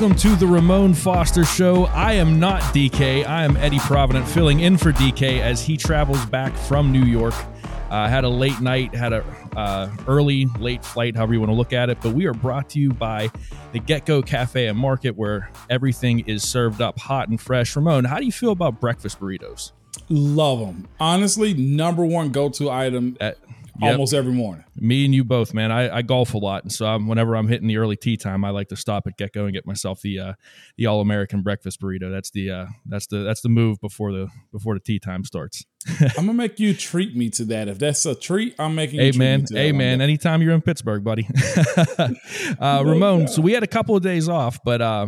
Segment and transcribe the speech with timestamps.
[0.00, 1.84] Welcome to the Ramon Foster Show.
[1.84, 3.26] I am not DK.
[3.26, 7.34] I am Eddie Provident filling in for DK as he travels back from New York.
[7.90, 9.22] Uh, had a late night, had a
[9.54, 11.98] uh, early, late flight, however you want to look at it.
[12.00, 13.30] But we are brought to you by
[13.72, 17.76] the Get Go Cafe and Market, where everything is served up hot and fresh.
[17.76, 19.72] Ramon, how do you feel about breakfast burritos?
[20.08, 20.88] Love them.
[20.98, 23.36] Honestly, number one go to item At,
[23.82, 23.92] yep.
[23.92, 24.64] almost every morning.
[24.80, 25.70] Me and you both, man.
[25.70, 28.44] I, I golf a lot, and so I'm, whenever I'm hitting the early tee time,
[28.44, 30.32] I like to stop at Get Go and get myself the uh,
[30.76, 32.10] the All American breakfast burrito.
[32.10, 35.64] That's the uh, that's the that's the move before the before the tee time starts.
[36.00, 37.68] I'm gonna make you treat me to that.
[37.68, 39.00] If that's a treat, I'm making.
[39.00, 40.00] Hey man, hey man.
[40.00, 41.26] Anytime you're in Pittsburgh, buddy.
[42.60, 43.28] uh, Ramon.
[43.28, 45.06] So we had a couple of days off, but uh,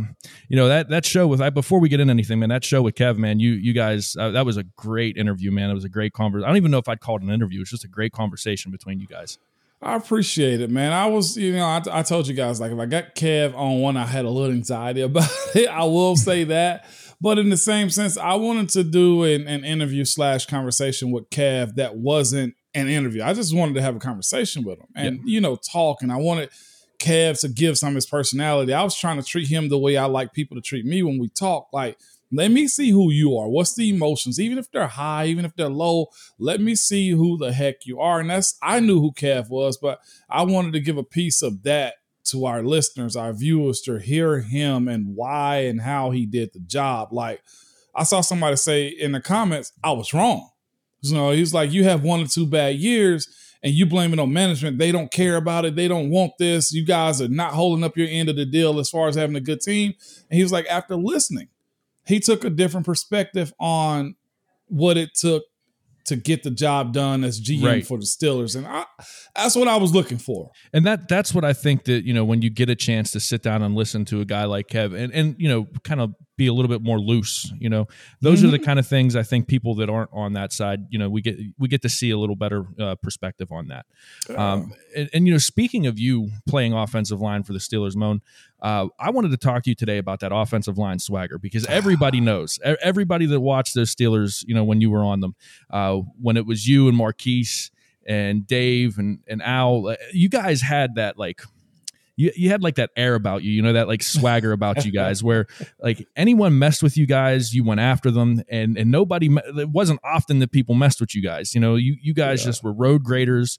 [0.48, 2.48] you know that that show with I before we get into anything, man.
[2.48, 3.38] That show with Kev, man.
[3.38, 5.70] You you guys, uh, that was a great interview, man.
[5.70, 6.44] It was a great conversation.
[6.44, 7.60] I don't even know if I'd call it an interview.
[7.60, 9.38] It's just a great conversation between you guys.
[9.82, 10.92] I appreciate it, man.
[10.92, 13.80] I was, you know, I, I told you guys like if I got Kev on
[13.80, 15.68] one, I had a little anxiety about it.
[15.68, 16.86] I will say that.
[17.20, 21.30] But in the same sense, I wanted to do an, an interview slash conversation with
[21.30, 23.22] Kev that wasn't an interview.
[23.22, 25.24] I just wanted to have a conversation with him and, yep.
[25.24, 26.02] you know, talk.
[26.02, 26.50] And I wanted
[26.98, 28.72] Kev to give some of his personality.
[28.72, 31.18] I was trying to treat him the way I like people to treat me when
[31.18, 31.68] we talk.
[31.72, 31.96] Like,
[32.32, 33.48] let me see who you are.
[33.48, 34.40] What's the emotions?
[34.40, 36.06] Even if they're high, even if they're low,
[36.38, 38.20] let me see who the heck you are.
[38.20, 40.00] And that's I knew who Kev was, but
[40.30, 41.94] I wanted to give a piece of that
[42.24, 46.60] to our listeners, our viewers to hear him and why and how he did the
[46.60, 47.12] job.
[47.12, 47.42] Like
[47.94, 50.48] I saw somebody say in the comments, I was wrong.
[51.02, 53.28] You know, he's like, you have one or two bad years
[53.62, 54.78] and you blame it on management.
[54.78, 55.76] They don't care about it.
[55.76, 56.72] They don't want this.
[56.72, 59.36] You guys are not holding up your end of the deal as far as having
[59.36, 59.94] a good team.
[60.30, 61.48] And he was like, after listening,
[62.06, 64.16] he took a different perspective on
[64.66, 65.44] what it took
[66.04, 67.86] to get the job done as GM right.
[67.86, 68.84] for the Steelers, and I,
[69.36, 70.50] that's what I was looking for.
[70.72, 73.20] And that that's what I think that you know when you get a chance to
[73.20, 76.14] sit down and listen to a guy like Kev, and and you know kind of
[76.42, 77.52] be a little bit more loose.
[77.58, 77.86] You know,
[78.20, 78.48] those mm-hmm.
[78.48, 78.64] are the mm-hmm.
[78.64, 81.38] kind of things I think people that aren't on that side, you know, we get
[81.58, 83.86] we get to see a little better uh, perspective on that.
[84.36, 88.20] Um, and, and, you know, speaking of you playing offensive line for the Steelers, Moan,
[88.60, 92.20] uh, I wanted to talk to you today about that offensive line swagger because everybody
[92.30, 95.34] knows, everybody that watched those Steelers, you know, when you were on them,
[95.70, 97.70] uh, when it was you and Maurkice
[98.06, 101.42] and Dave and and Al, uh, you guys had that like
[102.16, 104.92] you, you had like that air about you, you know, that like swagger about you
[105.02, 105.46] guys where
[105.80, 110.00] like anyone messed with you guys, you went after them and, and nobody, it wasn't
[110.04, 111.54] often that people messed with you guys.
[111.54, 112.46] You know, you, you guys yeah.
[112.46, 113.58] just were road graders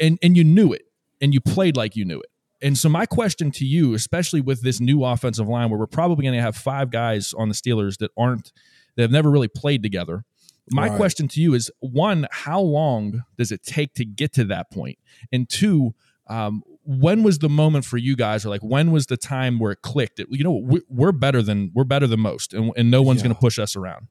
[0.00, 0.82] and, and you knew it
[1.20, 2.30] and you played like you knew it.
[2.62, 6.24] And so my question to you, especially with this new offensive line where we're probably
[6.24, 8.52] going to have five guys on the Steelers that aren't,
[8.96, 10.24] that have never really played together.
[10.70, 10.96] My right.
[10.96, 14.98] question to you is one, how long does it take to get to that point?
[15.32, 15.94] And two,
[16.28, 16.62] um,
[16.98, 19.80] when was the moment for you guys or like when was the time where it
[19.80, 23.20] clicked it, you know we're better than we're better than most and, and no one's
[23.20, 23.28] yeah.
[23.28, 24.08] going to push us around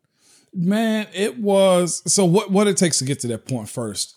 [0.54, 4.16] man it was so what what it takes to get to that point first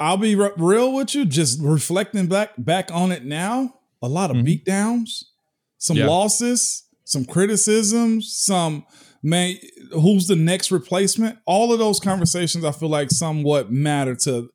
[0.00, 3.72] i'll be re- real with you just reflecting back back on it now
[4.02, 4.46] a lot of mm-hmm.
[4.46, 5.22] beatdowns
[5.78, 6.08] some yeah.
[6.08, 8.84] losses some criticisms some
[9.22, 9.54] man
[9.92, 14.50] who's the next replacement all of those conversations i feel like somewhat matter to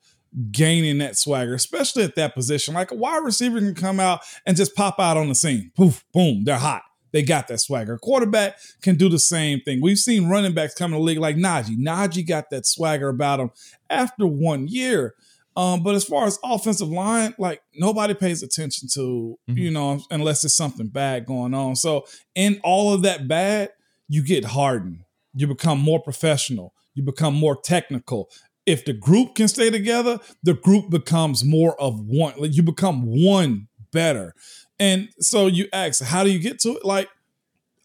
[0.52, 2.74] gaining that swagger, especially at that position.
[2.74, 5.72] Like a wide receiver can come out and just pop out on the scene.
[5.76, 6.84] Poof, boom, they're hot.
[7.12, 7.98] They got that swagger.
[7.98, 9.82] Quarterback can do the same thing.
[9.82, 11.78] We've seen running backs come in the league like Najee.
[11.78, 13.52] Najee got that swagger about him
[13.90, 15.16] after one year.
[15.56, 19.58] Um, but as far as offensive line, like nobody pays attention to, mm-hmm.
[19.58, 21.76] you know, unless there's something bad going on.
[21.76, 22.06] So
[22.36, 23.72] in all of that bad,
[24.08, 25.04] you get hardened.
[25.34, 28.30] You become more professional you become more technical.
[28.66, 32.34] If the group can stay together, the group becomes more of one.
[32.38, 34.34] Like you become one better.
[34.80, 36.86] And so you ask, how do you get to it?
[36.86, 37.10] Like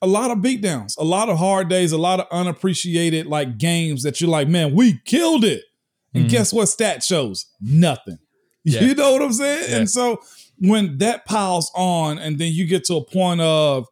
[0.02, 4.02] a lot of beatdowns, a lot of hard days, a lot of unappreciated like games
[4.02, 5.64] that you're like, man, we killed it.
[6.12, 6.30] And mm-hmm.
[6.30, 7.46] guess what stat shows?
[7.60, 8.18] Nothing.
[8.66, 8.80] Yeah.
[8.80, 9.66] You know what I'm saying?
[9.68, 9.76] Yeah.
[9.76, 10.22] And so
[10.56, 13.86] when that piles on, and then you get to a point of,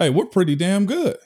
[0.00, 1.16] hey, we're pretty damn good.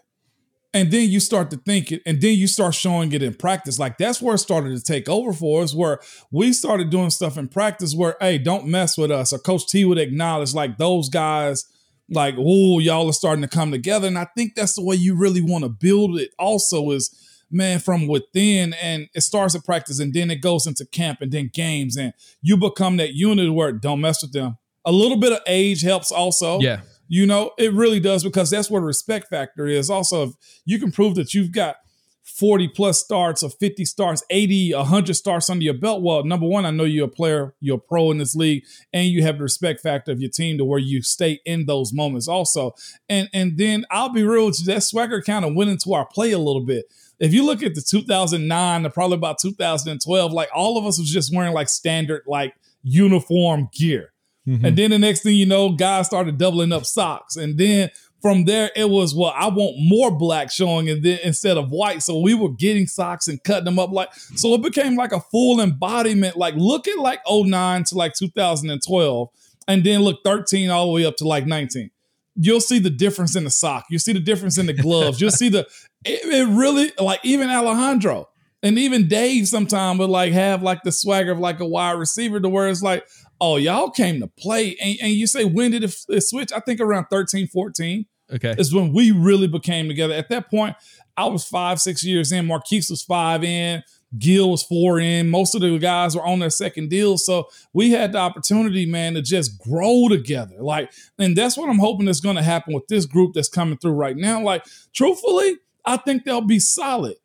[0.76, 3.78] And then you start to think it, and then you start showing it in practice.
[3.78, 6.00] Like that's where it started to take over for us, where
[6.31, 9.32] we started doing stuff in practice where, hey, don't mess with us.
[9.32, 11.64] Or Coach T would acknowledge like those guys,
[12.11, 14.06] like, oh, y'all are starting to come together.
[14.06, 17.11] And I think that's the way you really want to build it also is
[17.50, 21.32] man from within and it starts at practice and then it goes into camp and
[21.32, 22.12] then games and
[22.43, 24.58] you become that unit where don't mess with them.
[24.84, 26.61] A little bit of age helps also.
[26.61, 26.81] Yeah.
[27.08, 29.91] You know, it really does because that's where the respect factor is.
[29.91, 30.31] Also, if
[30.64, 31.76] you can prove that you've got
[32.25, 36.67] 40 plus starts or 50 starts, 80, 100 starts under your belt, well, number one,
[36.67, 39.44] I know you're a player, you're a pro in this league, and you have the
[39.44, 42.75] respect factor of your team to where you stay in those moments also.
[43.09, 46.06] And and then I'll be real with you, that swagger kind of went into our
[46.06, 46.87] play a little bit
[47.19, 51.11] if you look at the 2009 to probably about 2012, like all of us was
[51.11, 54.12] just wearing like standard like uniform gear.
[54.47, 54.65] Mm-hmm.
[54.65, 57.37] And then the next thing you know, guys started doubling up socks.
[57.37, 57.91] And then
[58.23, 62.03] from there, it was, well, I want more black showing and then instead of white.
[62.03, 65.21] So we were getting socks and cutting them up like so it became like a
[65.21, 66.37] full embodiment.
[66.37, 69.29] Like look at like 09 to like 2012,
[69.69, 71.91] and then look 13 all the way up to like 19
[72.39, 73.87] you'll see the difference in the sock.
[73.89, 75.23] You'll see the difference in the gloves.
[75.23, 75.61] You'll see the
[76.05, 78.29] it, it, really like even Alejandro
[78.63, 82.41] and even Dave sometimes would like have like the swagger of like a wide receiver
[82.41, 83.07] to where it's like,
[83.41, 84.77] oh, y'all came to play.
[84.83, 86.53] And, and you say, when did it, it switch?
[86.53, 88.06] I think around 13, 14.
[88.35, 88.55] Okay.
[88.59, 90.15] Is when we really became together.
[90.15, 90.75] At that point,
[91.17, 92.47] I was five, six years in.
[92.47, 93.85] Maurkice was five in.
[94.19, 95.31] Gil was four in.
[95.31, 97.19] Most of the guys were on their second deal.
[97.19, 100.56] So we had the opportunity, man, to just grow together.
[100.59, 103.79] Like, and that's what I'm hoping is going to happen with this group that's coming
[103.79, 104.43] through right now.
[104.43, 107.17] Like, truthfully, I think they'll be solid.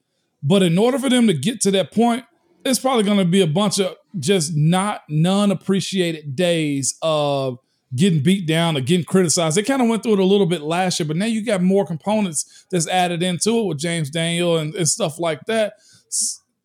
[0.44, 2.25] But in order for them to get to that point,
[2.66, 7.60] it's probably going to be a bunch of just not non appreciated days of
[7.96, 9.58] getting beat down or getting criticized.
[9.58, 11.62] They kind of went through it a little bit last year, but now you got
[11.62, 15.74] more components that's added into it with James Daniel and, and stuff like that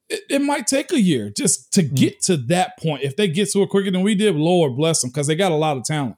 [0.08, 1.94] it, it, might take a year just to hmm.
[1.94, 3.02] get to that point.
[3.02, 5.52] If they get to it quicker than we did, Lord bless them because they got
[5.52, 6.16] a lot of talent.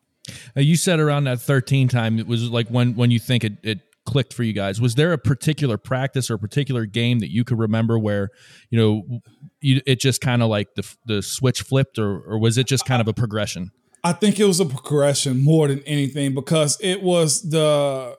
[0.57, 3.55] Uh, you said around that 13 time, it was like when when you think it,
[3.63, 4.81] it clicked for you guys.
[4.81, 8.31] Was there a particular practice or a particular game that you could remember where
[8.71, 9.21] you know
[9.61, 12.87] you, it just kind of like the the switch flipped, or or was it just
[12.87, 13.71] kind of a progression?
[14.03, 18.17] I think it was a progression more than anything because it was the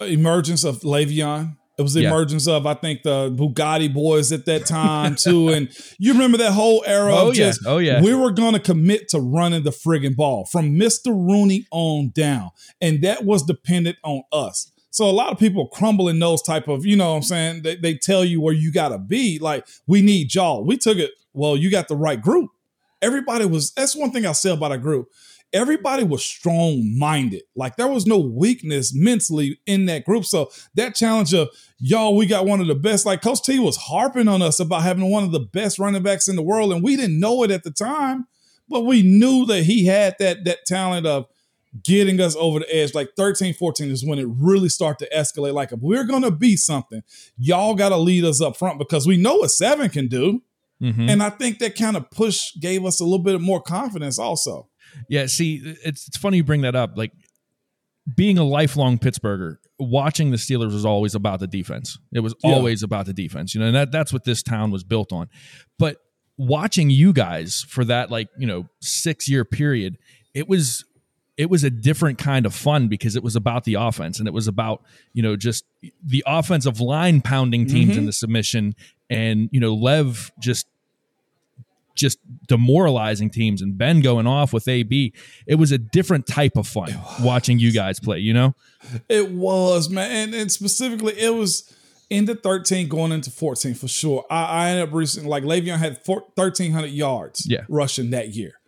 [0.00, 2.10] emergence of Le'Veon it was the yeah.
[2.10, 5.48] emergence of, I think, the Bugatti boys at that time too.
[5.48, 7.70] and you remember that whole era oh, of just, yeah.
[7.70, 11.06] oh yeah, we were going to commit to running the friggin' ball from Mr.
[11.06, 12.50] Rooney on down,
[12.82, 14.70] and that was dependent on us.
[14.90, 17.62] So a lot of people crumble in those type of, you know what I'm saying?
[17.62, 19.38] They, they tell you where you got to be.
[19.38, 20.64] Like, we need y'all.
[20.64, 22.50] We took it, well, you got the right group.
[23.00, 25.08] Everybody was, that's one thing I say about a group
[25.52, 27.42] everybody was strong minded.
[27.54, 30.24] Like there was no weakness mentally in that group.
[30.24, 31.48] So that challenge of
[31.78, 33.06] y'all, we got one of the best.
[33.06, 36.28] Like Coach T was harping on us about having one of the best running backs
[36.28, 38.26] in the world, and we didn't know it at the time,
[38.68, 41.26] but we knew that he had that that talent of
[41.84, 42.94] getting us over the edge.
[42.94, 45.54] Like 13, 14 is when it really started to escalate.
[45.54, 47.02] Like if we're gonna be something,
[47.36, 50.42] y'all got to lead us up front because we know what seven can do.
[50.82, 51.08] Mm-hmm.
[51.08, 54.68] And I think that kind of push gave us a little bit more confidence also.
[55.08, 56.96] Yeah, see, it's it's funny you bring that up.
[56.96, 57.12] Like
[58.16, 61.98] being a lifelong Pittsburgher, watching the Steelers was always about the defense.
[62.12, 62.52] It was yeah.
[62.52, 63.54] always about the defense.
[63.54, 65.28] You know, and that that's what this town was built on.
[65.78, 65.98] But
[66.36, 69.98] watching you guys for that like, you know, 6-year period,
[70.34, 70.84] it was
[71.40, 74.34] it was a different kind of fun because it was about the offense and it
[74.34, 74.82] was about,
[75.14, 75.64] you know, just
[76.04, 78.00] the offensive line pounding teams mm-hmm.
[78.00, 78.74] in the submission
[79.08, 80.66] and, you know, Lev just
[81.94, 85.14] just demoralizing teams and Ben going off with AB.
[85.46, 88.54] It was a different type of fun watching you guys play, you know?
[89.08, 90.10] It was, man.
[90.10, 91.74] And, and specifically, it was
[92.10, 94.26] into 13 going into 14 for sure.
[94.30, 97.60] I, I ended up recently, like Le'Veon had 1,300 yards yeah.
[97.66, 98.59] rushing that year.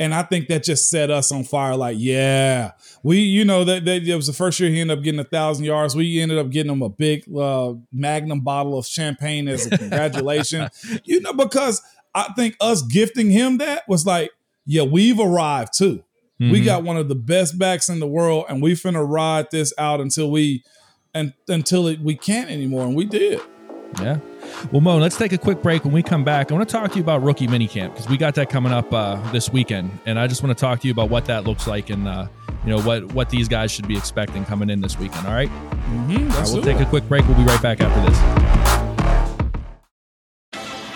[0.00, 1.76] And I think that just set us on fire.
[1.76, 5.04] Like, yeah, we, you know, that, that it was the first year he ended up
[5.04, 5.94] getting a thousand yards.
[5.94, 10.70] We ended up getting him a big uh, Magnum bottle of champagne as a congratulation.
[11.04, 11.82] you know, because
[12.14, 14.30] I think us gifting him that was like,
[14.64, 16.02] yeah, we've arrived too.
[16.40, 16.50] Mm-hmm.
[16.50, 19.74] We got one of the best backs in the world, and we finna ride this
[19.76, 20.64] out until we
[21.12, 23.42] and until it, we can't anymore, and we did.
[23.98, 24.18] Yeah.
[24.72, 25.84] Well, Mo, let's take a quick break.
[25.84, 28.16] When we come back, I want to talk to you about rookie minicamp because we
[28.16, 30.92] got that coming up uh, this weekend, and I just want to talk to you
[30.92, 32.26] about what that looks like and uh,
[32.64, 35.26] you know what what these guys should be expecting coming in this weekend.
[35.26, 35.48] All right?
[35.48, 37.26] Mm-hmm, All right, we'll take a quick break.
[37.26, 38.49] We'll be right back after this.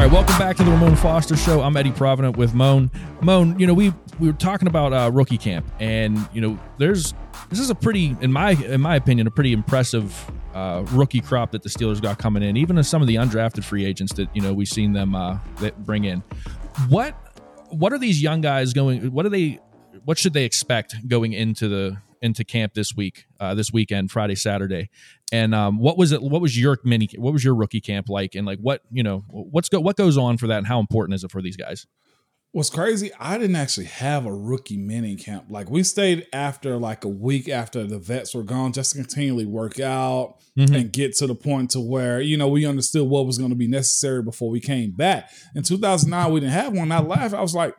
[0.00, 1.60] All right, welcome back to the Ramon Foster Show.
[1.60, 2.90] I'm Eddie Provident with Moan.
[3.20, 7.12] Moan, you know we we were talking about uh, rookie camp, and you know there's
[7.50, 11.50] this is a pretty, in my in my opinion, a pretty impressive uh, rookie crop
[11.50, 12.56] that the Steelers got coming in.
[12.56, 15.84] Even some of the undrafted free agents that you know we've seen them uh, that
[15.84, 16.22] bring in.
[16.88, 17.14] What
[17.68, 19.12] what are these young guys going?
[19.12, 19.58] What are they?
[20.06, 24.34] What should they expect going into the into camp this week, uh, this weekend, Friday,
[24.34, 24.90] Saturday,
[25.32, 26.22] and um, what was it?
[26.22, 27.08] What was your mini?
[27.16, 28.34] What was your rookie camp like?
[28.34, 31.14] And like, what you know, what's go what goes on for that, and how important
[31.14, 31.86] is it for these guys?
[32.52, 35.44] What's crazy, I didn't actually have a rookie mini camp.
[35.50, 39.46] Like we stayed after like a week after the vets were gone, just to continually
[39.46, 40.74] work out Mhm.
[40.74, 43.56] and get to the point to where you know we understood what was going to
[43.56, 45.30] be necessary before we came back.
[45.54, 46.90] In 2009, we didn't have one.
[46.90, 47.34] I laughed.
[47.34, 47.72] I was like,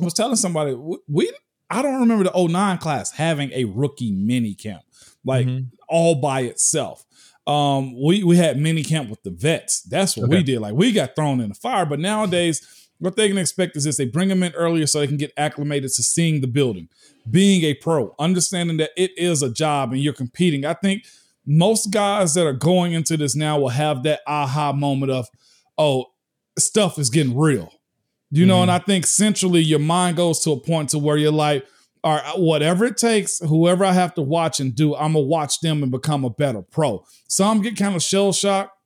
[0.00, 1.32] I was telling somebody we- we.
[1.70, 4.82] I don't remember the 09 class having a rookie mini camp
[5.24, 5.70] like Mhm.
[5.88, 7.04] all by itself.
[7.46, 9.82] Um, we we had mini camp with the vets.
[9.82, 10.36] That's what Okay.
[10.38, 10.60] we did.
[10.60, 11.84] Like we got thrown in the fire.
[11.86, 12.62] But nowadays,
[12.98, 15.32] what they can expect is this: they bring them in earlier so they can get
[15.36, 16.88] acclimated to seeing the building,
[17.30, 20.64] being a pro, understanding that it is a job and you're competing.
[20.64, 21.04] I think
[21.46, 25.28] most guys that are going into this now will have that aha moment of,
[25.76, 26.06] oh,
[26.58, 27.70] stuff is getting real.
[28.34, 31.30] You know, and I think centrally your mind goes to a point to where you're
[31.30, 31.64] like,
[32.02, 35.60] all right, whatever it takes, whoever I have to watch and do, I'm gonna watch
[35.60, 37.06] them and become a better pro.
[37.28, 38.76] Some get kind of shell shocked.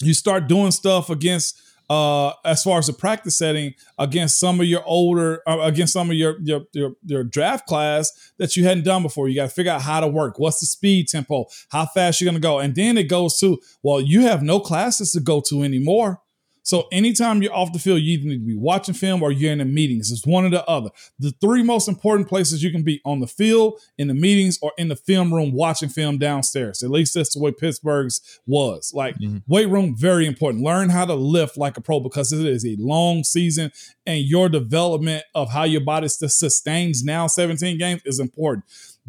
[0.00, 4.66] You start doing stuff against uh as far as the practice setting against some of
[4.66, 8.84] your older uh, against some of your, your your your draft class that you hadn't
[8.84, 9.28] done before.
[9.28, 10.38] You got to figure out how to work.
[10.38, 11.46] What's the speed tempo?
[11.70, 12.60] How fast you're going to go?
[12.60, 16.20] And then it goes to well you have no classes to go to anymore
[16.62, 19.52] so anytime you're off the field, you either need to be watching film or you're
[19.52, 20.10] in the meetings.
[20.12, 20.90] It's one or the other.
[21.18, 24.72] The three most important places you can be on the field, in the meetings, or
[24.78, 26.82] in the film room watching film downstairs.
[26.82, 28.92] At least that's the way Pittsburgh's was.
[28.94, 29.42] Like Mhm.
[29.48, 30.62] weight room, very important.
[30.64, 33.72] Learn how to lift like a pro because it is a long season
[34.06, 38.64] and your development of how your body sustains now 17 games is important.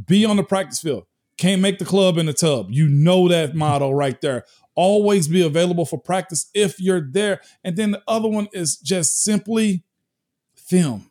[0.08, 1.06] Be on the practice field.
[1.38, 2.68] Can't make the club in the tub.
[2.70, 4.46] You know that motto right there
[4.76, 7.42] always be available for practice if you're there.
[7.64, 9.84] And then the other one is just simply
[10.56, 11.10] film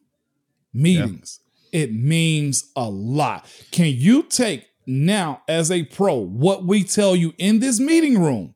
[0.72, 1.40] meetings.
[1.72, 3.46] It means a lot.
[3.70, 8.54] Can you take now as a pro what we tell you in this meeting room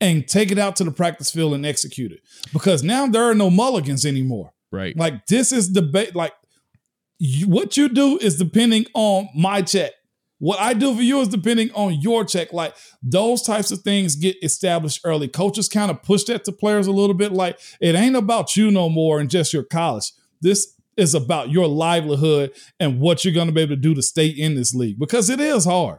[0.00, 2.20] and take it out to the practice field and execute it?
[2.52, 4.52] Because now there are no mulligans anymore.
[4.70, 4.96] Right.
[4.96, 6.14] Like this is debate.
[6.14, 6.32] Like
[7.18, 9.92] you, what you do is depending on my check.
[10.38, 12.52] What I do for you is depending on your check.
[12.52, 15.28] Like those types of things get established early.
[15.28, 17.32] Coaches kind of push that to players a little bit.
[17.32, 20.12] Like it ain't about you no more and just your college.
[20.40, 24.02] This is about your livelihood and what you're going to be able to do to
[24.02, 25.98] stay in this league because it is hard.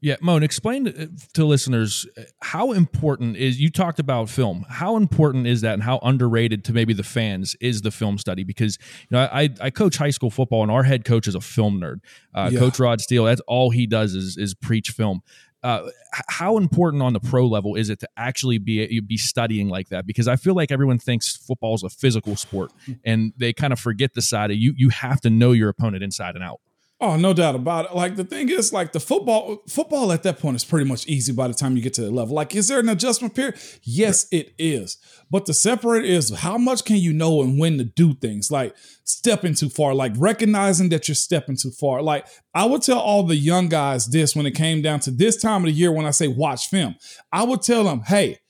[0.00, 4.64] Yeah, Moan, explain to, to listeners uh, how important is you talked about film.
[4.68, 8.44] How important is that, and how underrated to maybe the fans is the film study?
[8.44, 11.40] Because you know, I I coach high school football, and our head coach is a
[11.40, 12.00] film nerd.
[12.34, 12.58] Uh, Yeah.
[12.60, 15.22] Coach Rod Steele, that's all he does is is preach film.
[15.62, 15.90] Uh,
[16.28, 20.06] how important on the pro level is it to actually be be studying like that?
[20.06, 22.72] Because I feel like everyone thinks football is a physical sport,
[23.04, 24.72] and they kind of forget the side of you.
[24.74, 26.60] You have to know your opponent inside and out.
[27.02, 27.96] Oh, no doubt about it.
[27.96, 31.32] Like the thing is, like the football, football at that point is pretty much easy
[31.32, 32.34] by the time you get to the level.
[32.34, 33.54] Like, is there an adjustment period?
[33.82, 34.98] Yes, it is.
[35.30, 38.50] But the separate is how much can you know and when to do things?
[38.50, 42.02] Like stepping too far, like recognizing that you're stepping too far.
[42.02, 45.40] Like I would tell all the young guys this when it came down to this
[45.40, 46.96] time of the year when I say watch film.
[47.32, 48.40] I would tell them, hey,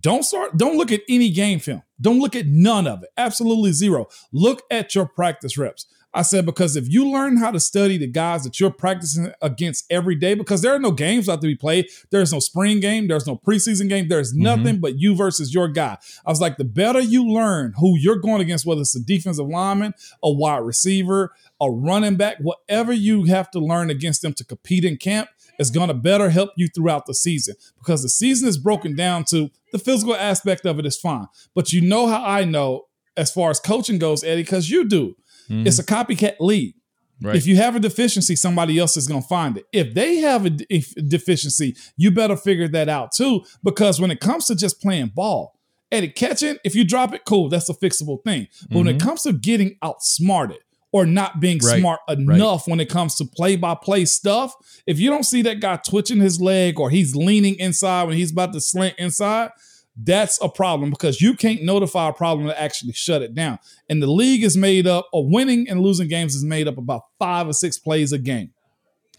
[0.00, 1.82] don't start, don't look at any game film.
[2.00, 3.10] Don't look at none of it.
[3.16, 4.08] Absolutely zero.
[4.32, 5.86] Look at your practice reps.
[6.14, 9.86] I said, because if you learn how to study the guys that you're practicing against
[9.90, 13.08] every day, because there are no games out to be played, there's no spring game,
[13.08, 14.42] there's no preseason game, there's mm-hmm.
[14.42, 15.96] nothing but you versus your guy.
[16.26, 19.46] I was like, the better you learn who you're going against, whether it's a defensive
[19.46, 24.44] lineman, a wide receiver, a running back, whatever you have to learn against them to
[24.44, 28.48] compete in camp is going to better help you throughout the season because the season
[28.48, 31.26] is broken down to the physical aspect of it is fine.
[31.54, 35.16] But you know how I know as far as coaching goes, Eddie, because you do.
[35.48, 35.66] Mm-hmm.
[35.66, 36.74] It's a copycat league.
[37.22, 37.36] Right.
[37.36, 39.64] If you have a deficiency, somebody else is going to find it.
[39.72, 43.44] If they have a deficiency, you better figure that out too.
[43.62, 45.56] Because when it comes to just playing ball,
[45.92, 48.48] Eddie, catching, if you drop it, cool, that's a fixable thing.
[48.62, 48.78] But mm-hmm.
[48.78, 49.08] when it mm-hmm.
[49.08, 50.58] comes to getting outsmarted
[50.90, 51.78] or not being right.
[51.78, 52.70] smart enough right.
[52.70, 54.54] when it comes to play by play stuff,
[54.86, 58.32] if you don't see that guy twitching his leg or he's leaning inside when he's
[58.32, 59.50] about to slant inside,
[59.96, 63.58] that's a problem because you can't notify a problem to actually shut it down.
[63.88, 67.02] And the league is made up, of winning and losing games is made up about
[67.18, 68.52] five or six plays a game.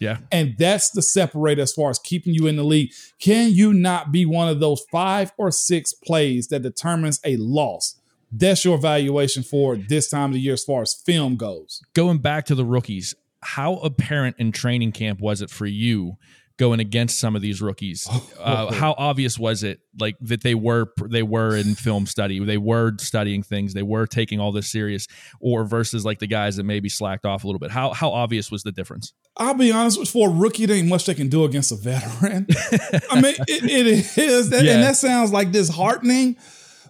[0.00, 0.18] Yeah.
[0.32, 2.92] And that's the separator as far as keeping you in the league.
[3.20, 8.00] Can you not be one of those five or six plays that determines a loss?
[8.32, 11.80] That's your evaluation for this time of the year as far as film goes.
[11.94, 16.16] Going back to the rookies, how apparent in training camp was it for you
[16.58, 18.08] going against some of these rookies.
[18.44, 22.58] Uh, how obvious was it, like that they were they were in film study, they
[22.58, 25.06] were studying things, they were taking all this serious,
[25.40, 27.70] or versus like the guys that maybe slacked off a little bit?
[27.70, 29.14] How how obvious was the difference?
[29.38, 31.76] I'll be honest with for a rookie, there ain't much they can do against a
[31.76, 32.46] veteran.
[33.10, 34.74] I mean, it, it is, that, yeah.
[34.74, 36.36] and that sounds like disheartening.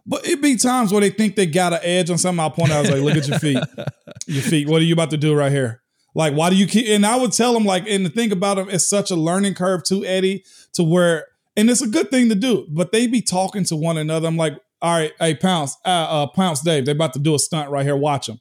[0.06, 2.40] But it be times where they think they got an edge on something.
[2.40, 3.62] I'll point out, I was like, look at your feet.
[4.26, 4.68] Your feet.
[4.68, 5.84] What are you about to do right here?
[6.14, 6.87] Like, why do you keep?
[6.88, 9.54] And I would tell them, like, and the thing about them, it's such a learning
[9.54, 10.44] curve too, Eddie,
[10.75, 13.99] to where, and it's a good thing to do, but they be talking to one
[13.99, 14.28] another.
[14.28, 17.39] I'm like, all right, hey, Pounce, uh, uh Pounce Dave, they're about to do a
[17.39, 17.97] stunt right here.
[17.97, 18.39] Watch them.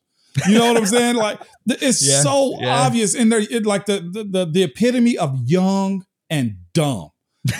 [0.48, 1.16] You know what I'm saying?
[1.16, 2.82] Like, it's yeah, so yeah.
[2.82, 3.16] obvious.
[3.16, 7.10] And they're it, like the, the, the, the epitome of young and dumb.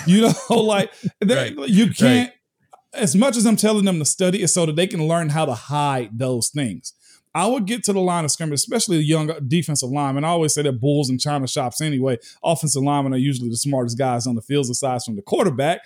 [0.06, 0.90] You know, like,
[1.24, 1.56] right.
[1.68, 2.32] you can't, right.
[2.94, 5.44] as much as I'm telling them to study, is so that they can learn how
[5.44, 6.94] to hide those things.
[7.34, 10.24] I would get to the line of scrimmage, especially the young defensive lineman.
[10.24, 12.18] I always say that bulls and china shops anyway.
[12.44, 15.80] Offensive linemen are usually the smartest guys on the fields aside from the quarterback,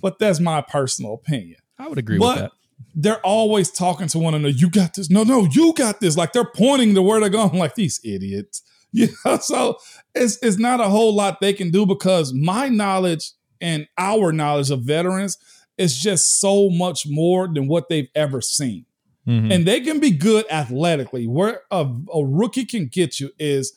[0.00, 1.58] but that's my personal opinion.
[1.78, 2.52] I would agree but with that.
[2.94, 4.54] They're always talking to one another.
[4.54, 5.10] You got this.
[5.10, 6.16] No, no, you got this.
[6.16, 8.62] Like they're pointing to where they're going, like these idiots.
[8.96, 9.78] You know, so
[10.14, 14.70] it's it's not a whole lot they can do because my knowledge and our knowledge
[14.70, 15.36] of veterans
[15.76, 18.86] is just so much more than what they've ever seen.
[19.26, 19.52] Mm-hmm.
[19.52, 21.26] And they can be good athletically.
[21.26, 23.72] Where a, a rookie can get you is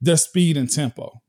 [0.00, 1.22] their speed and tempo.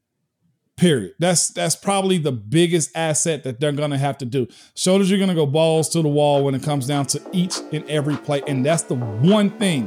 [0.78, 1.14] Period.
[1.20, 4.48] That's that's probably the biggest asset that they're gonna have to do.
[4.76, 7.90] Shoulders are gonna go balls to the wall when it comes down to each and
[7.90, 8.42] every play.
[8.46, 9.86] And that's the one thing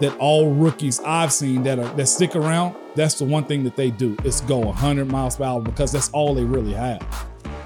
[0.00, 3.76] that all rookies I've seen that are that stick around, that's the one thing that
[3.76, 7.00] they do is go 100 miles per hour because that's all they really have.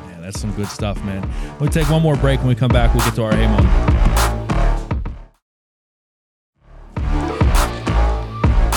[0.06, 1.28] Man, that's some good stuff, man.
[1.58, 2.38] We'll take one more break.
[2.38, 4.10] When we come back, we'll get to our A moment.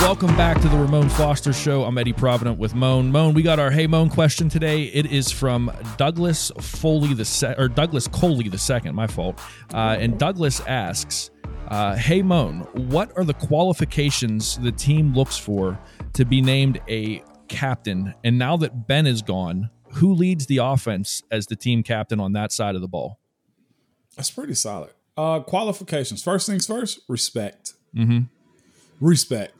[0.04, 1.82] Welcome back to the Ramon Foster Show.
[1.84, 3.10] I'm Eddie Provident with Moan.
[3.10, 4.82] Moan, we got our Hey Moan question today.
[4.82, 8.94] It is from Douglas Foley the se- or Douglas Coley the second.
[8.94, 9.40] My fault.
[9.72, 11.30] Uh, and Douglas asks,
[11.68, 15.80] uh, "Hey Moan, what are the qualifications the team looks for
[16.12, 18.12] to be named a captain?
[18.22, 22.34] And now that Ben is gone, who leads the offense as the team captain on
[22.34, 23.18] that side of the ball?"
[24.16, 24.90] That's pretty solid.
[25.16, 26.22] Uh, qualifications.
[26.22, 27.00] First things first.
[27.08, 27.72] Respect.
[27.96, 28.24] Mm-hmm.
[29.00, 29.54] Respect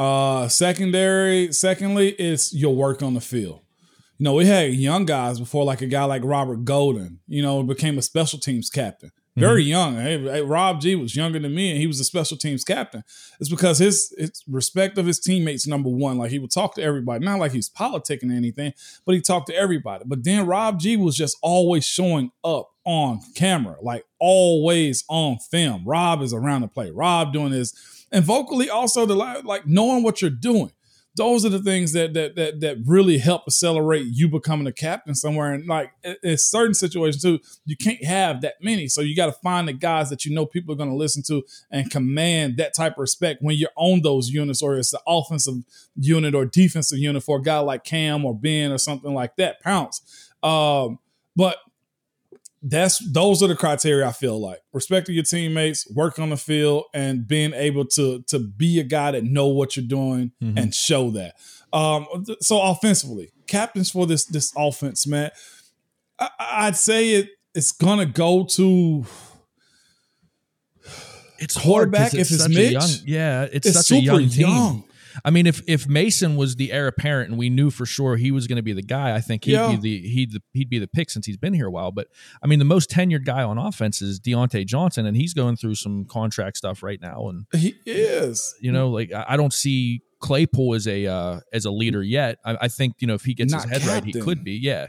[0.00, 3.60] uh, secondary, secondly, it's your work on the field.
[4.16, 7.62] You know, we had young guys before, like a guy like Robert Golden, you know,
[7.62, 9.12] became a special teams captain.
[9.36, 9.68] Very mm-hmm.
[9.68, 9.96] young.
[9.96, 13.04] Hey, Rob G was younger than me, and he was a special teams captain.
[13.40, 16.16] It's because his, his respect of his teammates, number one.
[16.16, 18.72] Like he would talk to everybody, not like he's politicking or anything,
[19.04, 20.04] but he talked to everybody.
[20.06, 25.84] But then Rob G was just always showing up on camera, like always on film.
[25.86, 26.90] Rob is around the play.
[26.90, 27.74] Rob doing his
[28.12, 30.72] and vocally also the like knowing what you're doing.
[31.16, 35.14] those are the things that that that that really help accelerate you becoming a captain
[35.14, 35.52] somewhere.
[35.52, 35.90] And like
[36.22, 38.86] in certain situations too, you can't have that many.
[38.88, 41.22] So you got to find the guys that you know people are going to listen
[41.24, 45.00] to and command that type of respect when you're on those units, or it's the
[45.06, 45.54] offensive
[45.96, 49.60] unit or defensive unit for a guy like Cam or Ben or something like that.
[49.60, 50.30] Pounce.
[50.42, 50.98] Um,
[51.34, 51.58] but
[52.62, 56.84] that's those are the criteria I feel like respecting your teammates, work on the field,
[56.92, 60.58] and being able to to be a guy that know what you're doing mm-hmm.
[60.58, 61.36] and show that.
[61.72, 62.06] Um,
[62.40, 65.30] so offensively, captains for this this offense, man,
[66.18, 69.04] I, would say it it's gonna go to.
[71.38, 72.72] It's quarterback if it's Mitch.
[72.72, 74.48] Young, yeah, it's, it's such a young team.
[74.48, 74.84] Young.
[75.24, 78.30] I mean, if if Mason was the heir apparent and we knew for sure he
[78.30, 79.70] was going to be the guy, I think he'd yeah.
[79.70, 81.92] be the he'd the, he'd be the pick since he's been here a while.
[81.92, 82.08] But
[82.42, 85.74] I mean, the most tenured guy on offense is Diontae Johnson, and he's going through
[85.74, 87.28] some contract stuff right now.
[87.28, 91.70] And he is, you know, like I don't see Claypool as a uh, as a
[91.70, 92.38] leader yet.
[92.44, 93.94] I, I think you know if he gets Not his head captain.
[93.94, 94.52] right, he could be.
[94.52, 94.88] Yeah.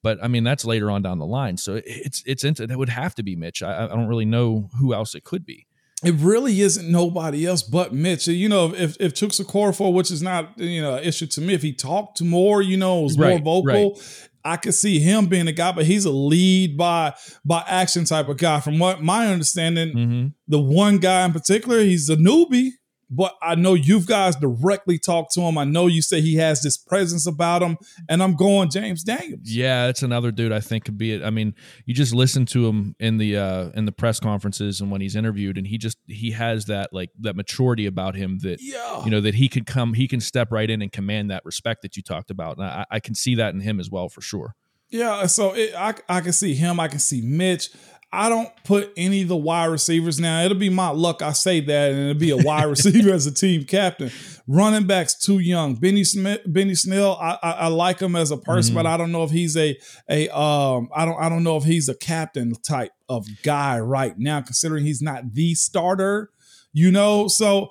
[0.00, 2.88] But I mean that's later on down the line, so it's it's into that would
[2.88, 3.62] have to be Mitch.
[3.62, 5.67] I, I don't really know who else it could be
[6.04, 8.28] it really isn't nobody else but Mitch.
[8.28, 11.54] You know, if if Chuks Okorafor, which is not you know an issue to me,
[11.54, 14.28] if he talked more, you know, was right, more vocal, right.
[14.44, 15.72] I could see him being a guy.
[15.72, 18.60] But he's a lead by by action type of guy.
[18.60, 20.26] From what my understanding, mm-hmm.
[20.46, 22.70] the one guy in particular, he's a newbie
[23.10, 25.56] but I know you guys directly talked to him.
[25.56, 29.40] I know you say he has this presence about him, and I'm going James Daniels.
[29.44, 31.22] Yeah, it's another dude I think could be it.
[31.22, 31.54] I mean,
[31.86, 35.16] you just listen to him in the uh in the press conferences and when he's
[35.16, 39.04] interviewed, and he just he has that like that maturity about him that yeah.
[39.04, 41.82] you know that he can come, he can step right in and command that respect
[41.82, 44.20] that you talked about, and I, I can see that in him as well for
[44.20, 44.54] sure.
[44.90, 46.80] Yeah, so it, I I can see him.
[46.80, 47.70] I can see Mitch.
[48.10, 50.42] I don't put any of the wide receivers now.
[50.42, 51.20] It'll be my luck.
[51.20, 54.10] I say that, and it'll be a wide receiver as a team captain.
[54.46, 55.74] Running backs too young.
[55.74, 57.18] Benny Smith, Benny Snell.
[57.20, 58.82] I, I, I like him as a person, mm-hmm.
[58.82, 60.88] but I don't know if he's a a um.
[60.94, 64.86] I don't I don't know if he's a captain type of guy right now, considering
[64.86, 66.30] he's not the starter.
[66.72, 67.70] You know, so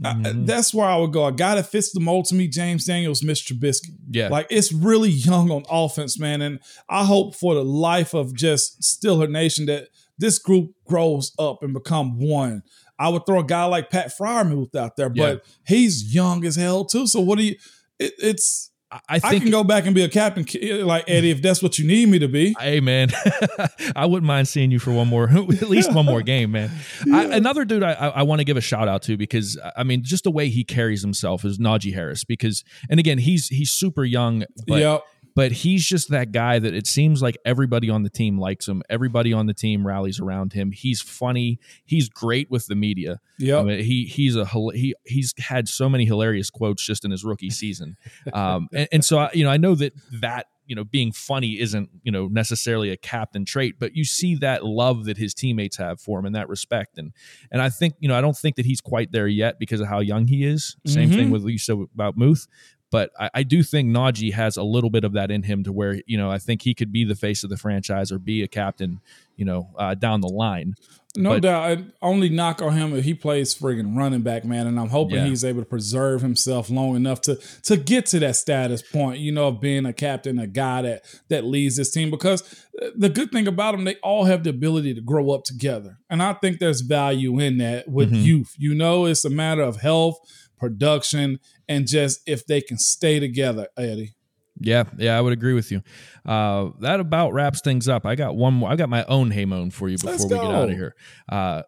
[0.00, 0.46] Mm-hmm.
[0.46, 1.26] that's where I would go.
[1.26, 3.52] A guy that fits the mold to me, James Daniels, Mr.
[3.52, 3.94] Trubisky.
[4.10, 4.28] Yeah.
[4.28, 6.42] Like it's really young on offense, man.
[6.42, 11.62] And I hope for the life of just Steeler Nation that this group grows up
[11.62, 12.62] and become one.
[12.98, 15.52] I would throw a guy like Pat Freiermuth out there, but yeah.
[15.66, 17.06] he's young as hell too.
[17.06, 17.56] So what do you
[17.98, 18.70] it, it's
[19.08, 20.46] I think I can go back and be a captain,
[20.86, 22.54] like Eddie, if that's what you need me to be.
[22.58, 23.10] Hey, man,
[23.96, 26.70] I wouldn't mind seeing you for one more, at least one more game, man.
[27.06, 27.16] Yeah.
[27.16, 30.02] I, another dude I, I want to give a shout out to because I mean,
[30.02, 32.24] just the way he carries himself is Najee Harris.
[32.24, 35.02] Because, and again, he's he's super young, but yep
[35.34, 38.82] but he's just that guy that it seems like everybody on the team likes him.
[38.88, 40.70] Everybody on the team rallies around him.
[40.70, 41.58] He's funny.
[41.84, 43.20] He's great with the media.
[43.38, 47.10] Yeah, I mean, he he's a he he's had so many hilarious quotes just in
[47.10, 47.96] his rookie season.
[48.32, 51.60] Um, and, and so I, you know I know that that you know being funny
[51.60, 55.76] isn't you know necessarily a captain trait but you see that love that his teammates
[55.76, 57.12] have for him and that respect and
[57.50, 59.88] and i think you know i don't think that he's quite there yet because of
[59.88, 61.18] how young he is same mm-hmm.
[61.18, 62.46] thing with you said about muth
[62.94, 65.72] but I, I, do think Najee has a little bit of that in him to
[65.72, 68.40] where, you know, I think he could be the face of the franchise or be
[68.44, 69.00] a captain,
[69.34, 70.76] you know, uh, down the line.
[71.16, 71.78] No but, doubt.
[71.78, 74.66] I only knock on him if he plays friggin' running back, man.
[74.66, 75.26] And I'm hoping yeah.
[75.26, 79.30] he's able to preserve himself long enough to to get to that status point, you
[79.30, 82.10] know, of being a captain, a guy that that leads this team.
[82.10, 82.42] Because
[82.82, 85.98] uh, the good thing about them, they all have the ability to grow up together.
[86.10, 88.22] And I think there's value in that with mm-hmm.
[88.22, 88.54] youth.
[88.58, 90.18] You know, it's a matter of health
[90.58, 94.14] production, and just if they can stay together, Eddie.
[94.60, 95.82] Yeah, yeah, I would agree with you.
[96.24, 98.06] Uh, that about wraps things up.
[98.06, 98.70] I got one more.
[98.70, 100.94] I got my own Hey Moan for you before we get out of here.
[101.28, 101.62] Uh,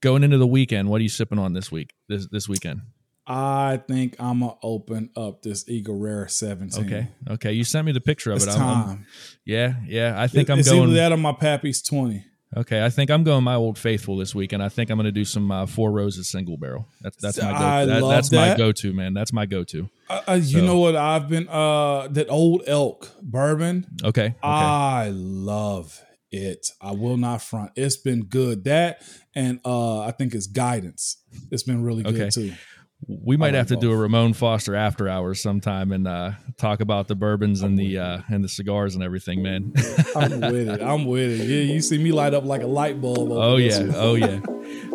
[0.00, 1.92] going into the weekend, what are you sipping on this week?
[2.08, 2.80] This this weekend?
[3.26, 6.84] I think I'm gonna open up this Eagle Rare 17.
[6.84, 7.52] Okay, okay.
[7.52, 8.50] You sent me the picture of it's it.
[8.50, 8.88] Time.
[8.88, 9.06] I'm,
[9.44, 10.14] yeah, yeah.
[10.20, 10.90] I think it, I'm going.
[10.90, 12.24] Either that or my Pappy's 20.
[12.56, 15.06] Okay, I think I'm going my old faithful this week, and I think I'm going
[15.06, 16.86] to do some uh, Four Roses single barrel.
[17.00, 17.86] That's that's my go.
[17.86, 18.50] That, that's that.
[18.50, 19.14] my go to man.
[19.14, 19.88] That's my go to.
[20.08, 20.66] Uh, uh, you so.
[20.66, 20.94] know what?
[20.94, 23.86] I've been uh that old elk bourbon.
[24.04, 24.36] Okay, okay.
[24.42, 26.68] I love it.
[26.80, 27.72] I will not front.
[27.76, 28.64] It's been good.
[28.64, 29.02] That
[29.34, 31.16] and uh I think it's guidance.
[31.50, 32.30] It's been really good okay.
[32.30, 32.52] too.
[33.06, 37.08] We might have to do a Ramon Foster after hours sometime and uh, talk about
[37.08, 39.72] the bourbons and the uh, and the cigars and everything, man.
[40.16, 40.82] I'm with it.
[40.82, 41.44] I'm with it.
[41.44, 43.30] Yeah, you see me light up like a light bulb.
[43.32, 44.40] Oh yeah, oh yeah.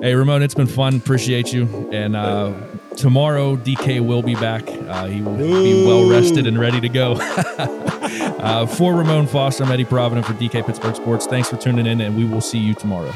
[0.02, 0.96] Hey Ramon, it's been fun.
[0.96, 1.90] Appreciate you.
[1.92, 2.54] And uh,
[2.96, 4.68] tomorrow, DK will be back.
[4.68, 5.64] Uh, he will Ooh.
[5.64, 7.18] be well rested and ready to go.
[8.40, 11.28] Uh, for Ramon Foster, I'm Eddie Provident for DK Pittsburgh Sports.
[11.28, 13.12] Thanks for tuning in, and we will see you tomorrow.